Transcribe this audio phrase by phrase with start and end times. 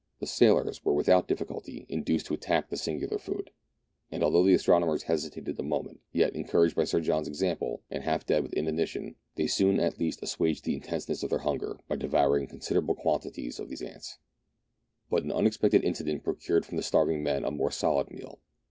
[0.19, 3.51] The sailors were without difficulty induced to attack the singular food,
[4.09, 8.25] and although the astronomers hesitated a moment, yet, encouraged by Sir John's example, and half
[8.25, 12.47] dead with inanition, they soon at least assuaged the intenseness of their hunger by devouring
[12.47, 14.17] considerable quantities of these ants.
[14.17, 17.51] 198 MERIDIANA; THE ADVENTURES OF But an unexpected incident procured for the starving men a
[17.51, 18.39] more solid meal.